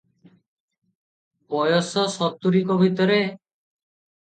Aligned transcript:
ବୟସ 1.51 2.03
ସତୁରିକ 2.15 2.81
ଭିତରେ। 2.83 3.21